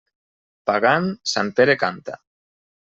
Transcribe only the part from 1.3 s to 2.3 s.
sant Pere canta.